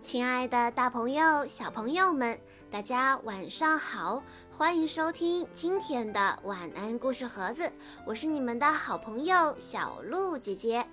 [0.00, 2.38] 亲爱的，大朋友、小朋友们，
[2.70, 4.22] 大家晚上好！
[4.56, 7.70] 欢迎收听今天的晚安故事盒子，
[8.06, 10.86] 我是你们的好朋友小鹿姐姐。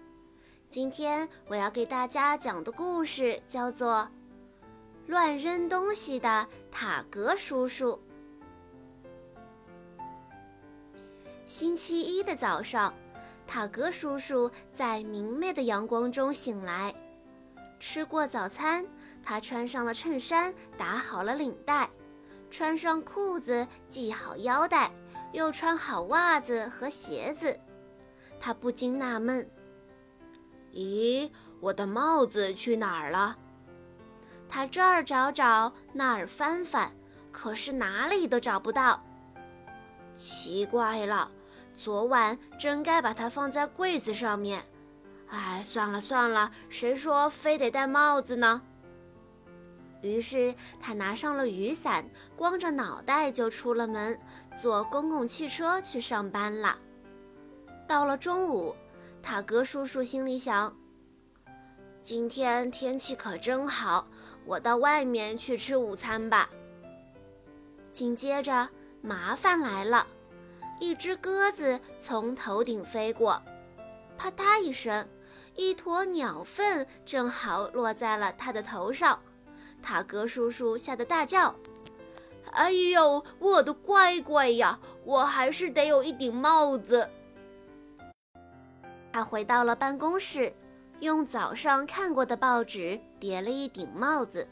[0.69, 4.07] 今天我要给大家讲的故事叫做
[5.07, 7.91] 《乱扔东西的塔格叔叔》。
[11.45, 12.91] 星期一的早上，
[13.45, 16.93] 塔格叔叔在明媚的阳光中醒来。
[17.85, 18.85] 吃过早餐，
[19.21, 21.89] 他穿上了衬衫，打好了领带，
[22.49, 24.89] 穿上裤子，系好腰带，
[25.33, 27.59] 又穿好袜子和鞋子。
[28.39, 29.45] 他不禁纳闷
[30.73, 33.37] ：“咦，我的帽子去哪儿了？”
[34.47, 36.89] 他这儿找找，那儿翻翻，
[37.33, 39.03] 可是哪里都找不到。
[40.15, 41.29] 奇怪了，
[41.75, 44.63] 昨晚真该把它放在柜子上面。
[45.33, 48.61] 哎，算了算了，谁说非得戴帽子呢？
[50.03, 54.19] 于是他拿上了雨伞，光着脑袋就出了门，
[54.61, 56.77] 坐公共汽车去上班了。
[57.87, 58.75] 到了中午，
[59.23, 60.71] 塔格叔叔心里想：
[61.99, 64.07] 今天天气可真好，
[64.45, 66.47] 我到外面去吃午餐吧。
[67.91, 68.69] 紧接着，
[69.01, 70.05] 麻烦来了，
[70.79, 73.41] 一只鸽子从头顶飞过，
[74.15, 75.07] 啪嗒一声。
[75.55, 79.19] 一坨鸟粪正好落在了他的头上，
[79.81, 81.55] 塔格叔叔吓得大叫
[82.53, 84.79] ：“哎呦，我的乖乖呀！
[85.03, 87.09] 我还是得有一顶帽子。”
[89.13, 90.51] 他回到了办公室，
[90.99, 94.47] 用早上看过的报纸叠了一顶帽子。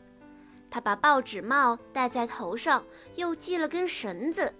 [0.69, 2.83] 他把报纸帽戴在头上，
[3.15, 4.53] 又系了根绳子。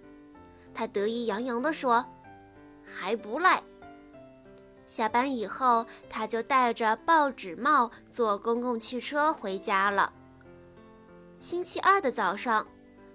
[0.74, 2.06] 他得意洋洋地说
[2.84, 3.62] ：“还不赖。”
[4.92, 10.12] 下班以后，他就戴着报纸帽坐公共汽车回家了。
[11.40, 12.68] 星期二的早上，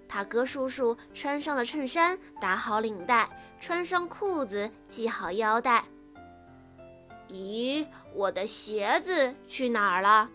[0.09, 3.29] 塔格叔叔穿上了衬衫，打好领带，
[3.59, 5.85] 穿上裤子，系好腰带。
[7.29, 10.27] 咦，我的鞋子去哪儿了？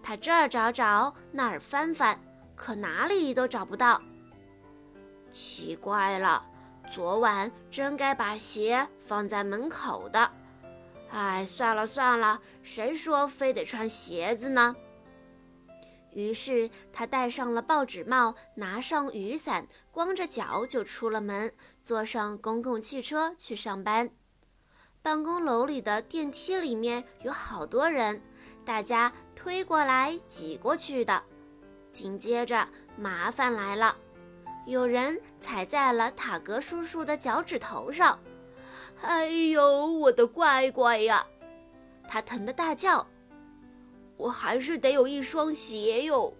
[0.00, 2.20] 他这儿找找，那儿翻翻，
[2.54, 4.00] 可哪里都找不到。
[5.28, 6.50] 奇怪了。
[6.88, 10.30] 昨晚真该把鞋放在门口的，
[11.10, 14.76] 哎，算了算了，谁说非得穿鞋子呢？
[16.12, 21.52] 于是他戴上了报纸帽，拿上雨伞，光着脚就出了门，
[21.82, 24.10] 坐上公共汽车去上班。
[25.02, 28.22] 办公楼里的电梯里面有好多人，
[28.64, 31.22] 大家推过来挤过去的。
[31.92, 32.68] 紧接着
[32.98, 33.96] 麻烦来了。
[34.66, 38.18] 有人踩在了塔格叔叔的脚趾头上，
[39.02, 41.26] 哎呦，我的乖乖呀！
[42.08, 43.06] 他疼得大叫
[44.16, 46.32] ：“我还是得有一双鞋哟！”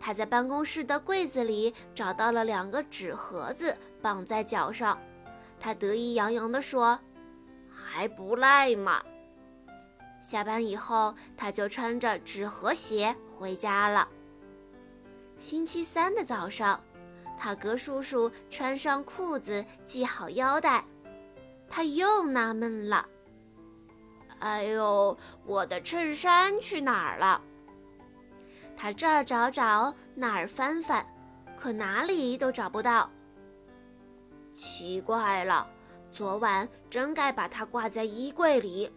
[0.00, 4.98] 他在办公室的柜子里找到了两个纸盒子，绑在脚上。
[5.58, 6.98] 他得意洋洋地说
[7.70, 9.02] ：“还不赖嘛！”
[10.20, 14.08] 下班以后，他就穿着纸盒鞋回家了。
[15.36, 16.82] 星期三的早上。
[17.36, 20.84] 塔格叔叔穿上裤子，系好腰带，
[21.76, 23.04] 他又纳闷了
[24.38, 27.42] ：“哎呦，我的衬衫去哪儿了？”
[28.78, 31.04] 他这儿找找，那儿翻翻，
[31.56, 33.10] 可哪里都找不到。
[34.52, 35.66] 奇怪了，
[36.12, 38.88] 昨晚真该把它挂在衣柜里。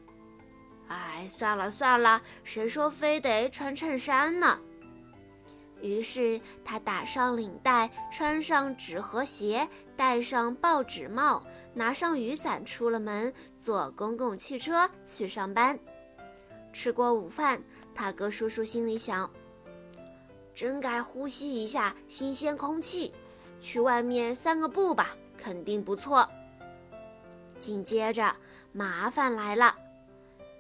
[0.88, 4.60] 哎，算了算了，谁说非得穿衬衫呢？
[5.82, 11.44] 于是他打上领带，穿上纸盒鞋，戴上报纸帽，
[11.74, 15.78] 拿上雨伞，出了门，坐公共汽车去上班。
[16.74, 17.62] 吃过午饭，
[17.94, 19.30] 塔格叔叔心里想：
[20.54, 23.14] 真该呼吸一下新鲜空气，
[23.62, 26.28] 去外面散个步吧，肯定不错。
[27.60, 28.36] 紧接着，
[28.72, 29.76] 麻烦来了，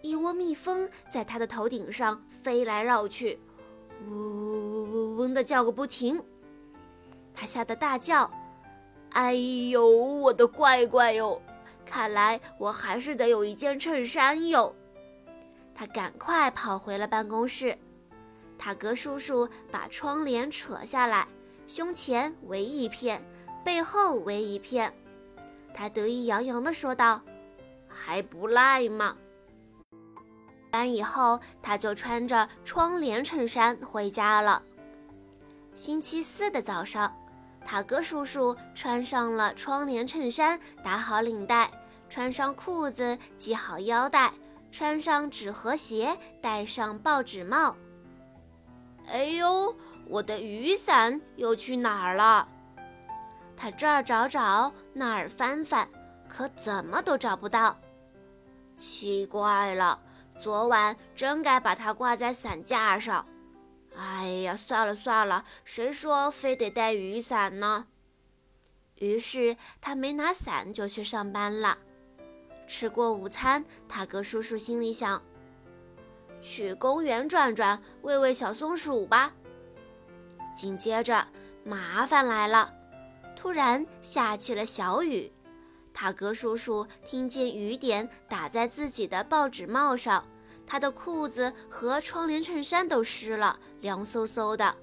[0.02, 3.40] 一窝蜜蜂在他的头顶上飞来绕去。
[4.06, 6.24] 嗡嗡嗡嗡嗡的叫个不停，
[7.34, 8.30] 他吓得大叫
[9.14, 11.42] ：“哎呦，我的乖乖哟！
[11.86, 14.76] 看来我还是得有一件衬衫哟。”
[15.74, 17.78] 他赶快跑回了办公室。
[18.58, 21.28] 塔格叔叔把窗帘扯下来，
[21.68, 23.24] 胸前围一片，
[23.64, 24.94] 背后围一片。
[25.74, 27.22] 他得意洋洋地说道
[27.88, 29.16] ：“还不赖嘛！”
[30.78, 34.62] 班以后，他就穿着窗帘衬衫回家了。
[35.74, 37.12] 星期四的早上，
[37.66, 41.72] 塔哥叔叔穿上了窗帘衬衫，打好领带，
[42.08, 44.32] 穿上裤子，系好腰带，
[44.72, 47.76] 穿上纸盒鞋，戴上报纸帽。
[49.08, 49.76] 哎呦，
[50.08, 52.48] 我的雨伞又去哪儿了？
[53.56, 55.90] 他这儿找找，那儿翻翻，
[56.30, 57.76] 可怎么都找不到。
[58.78, 59.98] 奇怪了，
[60.39, 63.25] 昨晚真该把它挂在伞架上。
[63.95, 67.88] 哎呀，算了算了，谁说非得带雨伞呢？
[68.95, 71.78] 于是他没拿伞就去上班了。
[72.68, 75.22] 吃过午餐，塔格叔叔心里想：
[76.42, 79.33] 去公园转转，喂喂小松鼠吧。
[80.56, 81.28] 紧接着，
[81.63, 82.74] 麻烦来了，
[83.36, 85.31] 突然下起了小雨。
[86.00, 90.24] 塔格叔叔听见雨点打在自己的报纸帽上。
[90.64, 94.76] 他的裤子和窗帘衬衫都湿了，凉飕飕的。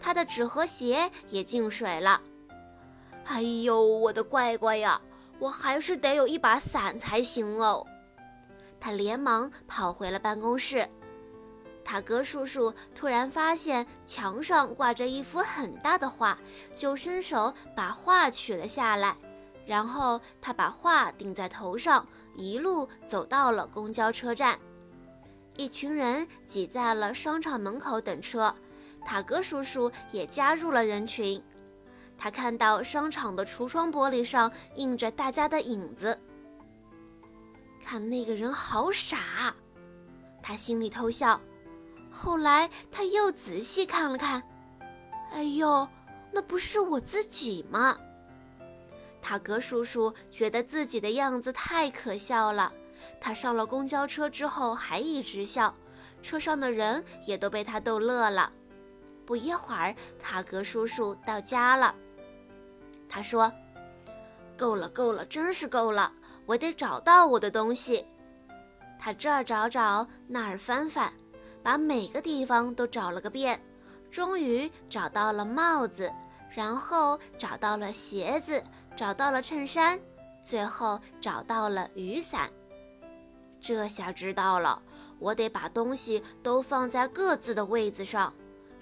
[0.00, 2.20] 他的纸和鞋也进水了。
[3.24, 5.00] 哎呦，我的乖乖呀！
[5.40, 7.84] 我还是得有一把伞才行哦。
[8.78, 10.88] 他连忙跑回了办公室。
[11.84, 16.38] 塔格叔叔突然发现墙上挂着一幅很大的画，
[16.72, 19.16] 就伸手把画取了下来。
[19.66, 24.58] 然后他把画顶在头上，一路走到了公交车站。
[25.56, 28.54] 一群人挤在了商场门口等车，
[29.04, 31.42] 塔格叔叔也加入了人群。
[32.16, 36.18] 他看到商场的橱窗玻璃上映着大家的影子，
[37.82, 39.54] 看那个人好傻，
[40.42, 41.40] 他心里偷笑。
[42.10, 44.42] 后来他又仔细看了看，
[45.32, 45.86] 哎呦，
[46.32, 47.96] 那不是我自己吗？
[49.22, 52.72] 塔格叔叔觉得自己的样子太可笑了。
[53.20, 55.74] 他上了公交车之后还一直笑，
[56.22, 58.52] 车上的人也都被他逗乐了。
[59.24, 61.94] 不一会儿，塔格叔叔到家了。
[63.08, 63.52] 他说
[64.58, 66.12] ：“够了，够了，真是够了！
[66.46, 68.06] 我得找到我的东西。”
[68.98, 71.10] 他这儿找找，那儿翻翻，
[71.62, 73.58] 把每个地方都找了个遍，
[74.10, 76.12] 终于找到了帽子，
[76.50, 78.62] 然后找到了鞋子，
[78.96, 79.98] 找到了衬衫，
[80.42, 82.50] 最后找到了雨伞。
[83.60, 84.82] 这下知道了，
[85.18, 88.32] 我得把东西都放在各自的位子上，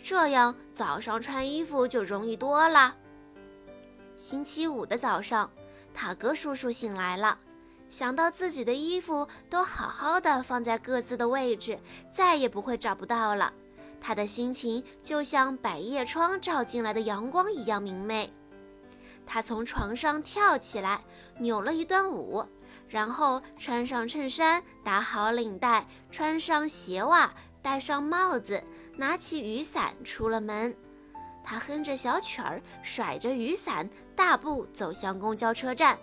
[0.02, 2.94] 这样早上穿衣服就容易多了。
[4.16, 5.50] 星期五的早上，
[5.92, 7.38] 塔格叔叔醒来了，
[7.88, 11.78] 想到自己的衣服都好好的放在各自的位置，
[12.12, 13.52] 再也不会找不到了。
[14.00, 18.32] 他的心情就像百叶窗照进来的阳光一样明媚。
[19.30, 21.04] 他从床上跳起来，
[21.38, 22.42] 扭了一段舞。
[22.88, 27.30] 然后穿上衬衫，打好领带，穿上鞋袜，
[27.60, 28.64] 戴上帽子，
[28.96, 30.74] 拿起雨伞，出了门。
[31.44, 33.86] 他哼着小曲儿，甩着雨伞，
[34.16, 35.98] 大步走向公交车站。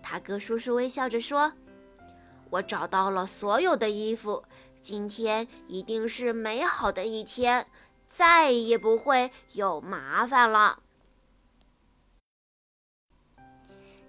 [0.00, 1.52] 他哥叔叔微笑着说
[2.50, 4.44] ：“我找到了所有的衣服，
[4.80, 7.66] 今天一定是美好的一天，
[8.06, 10.78] 再也不会有麻烦了。”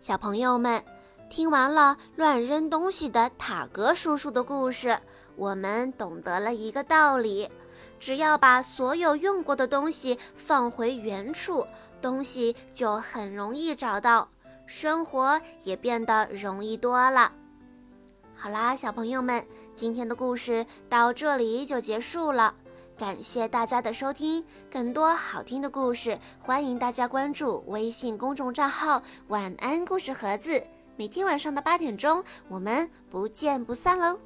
[0.06, 0.84] 小朋友们。
[1.32, 4.96] 听完了乱扔东西的塔格叔叔的故事，
[5.36, 7.50] 我们懂得了一个道理：
[8.00, 11.66] 只要把所有用过的东西放回原处，
[12.04, 14.30] 东西就很容易找到，
[14.68, 17.32] 生活也变得容易多了。
[18.36, 19.44] 好啦，小朋友们，
[19.74, 22.54] 今天的故事到这里就结束了，
[22.98, 24.44] 感谢大家的收听。
[24.72, 30.64] 更多好听的故事，欢迎大家关注微信公众账号“晚安故事盒子”。
[30.96, 34.18] 每天晚上的八点钟，我们不见不散喽！